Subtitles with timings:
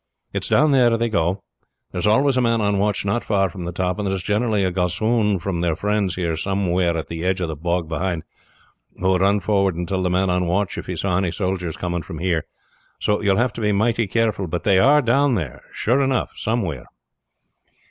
[0.33, 1.43] It's down there they go.
[1.91, 4.63] There's always a man on watch not far from the top; and there is generally
[4.63, 8.23] a gossoon from their friends here somewhere at the edge of the bog behind,
[8.99, 11.77] who would run forward and tell the man on watch if he saw any soldiers
[11.77, 12.45] coming from here.
[12.99, 16.33] So you will have to be mighty careful; but they are down there, sure enough,
[16.35, 16.87] somewhere.